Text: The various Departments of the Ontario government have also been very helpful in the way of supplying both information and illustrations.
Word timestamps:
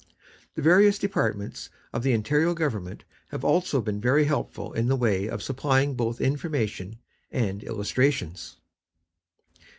The 0.55 0.63
various 0.63 0.97
Departments 0.97 1.69
of 1.93 2.01
the 2.01 2.15
Ontario 2.15 2.55
government 2.55 3.03
have 3.27 3.45
also 3.45 3.81
been 3.81 4.01
very 4.01 4.25
helpful 4.25 4.73
in 4.73 4.87
the 4.87 4.95
way 4.95 5.27
of 5.29 5.43
supplying 5.43 5.93
both 5.93 6.19
information 6.19 6.97
and 7.29 7.63
illustrations. 7.63 8.57